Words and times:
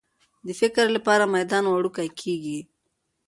د 0.45 0.49
فکر 0.61 0.85
لپاره 0.95 1.23
میدان 1.35 1.63
وړوکی 1.67 2.09
کېږي. 2.19 2.59